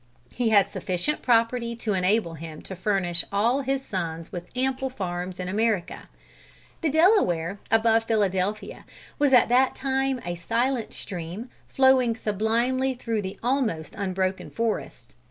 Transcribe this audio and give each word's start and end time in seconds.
He 0.31 0.49
had 0.49 0.67
sufficient 0.67 1.21
property 1.21 1.75
to 1.75 1.93
enable 1.93 2.33
him 2.33 2.63
to 2.63 2.75
furnish 2.75 3.23
all 3.31 3.61
his 3.61 3.85
sons 3.85 4.31
with 4.31 4.49
ample 4.55 4.89
farms 4.89 5.39
in 5.39 5.47
America. 5.47 6.09
The 6.81 6.89
Delaware, 6.89 7.59
above 7.69 8.05
Philadelphia, 8.05 8.85
was 9.19 9.31
at 9.31 9.47
that 9.49 9.75
time 9.75 10.19
a 10.25 10.33
silent 10.33 10.91
stream, 10.91 11.51
flowing 11.67 12.15
sublimely 12.15 12.95
through 12.95 13.21
the 13.21 13.37
almost 13.43 13.93
unbroken 13.93 14.49
forest. 14.49 15.13